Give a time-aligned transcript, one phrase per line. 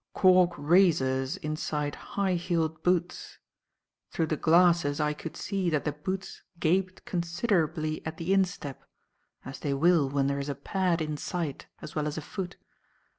[0.13, 3.37] "Cork 'raisers' inside high heeled boots.
[4.09, 8.83] Through the glasses I could see that the boots gaped considerably at the instep,
[9.45, 12.55] as they will when there is a pad inside as well as a foot.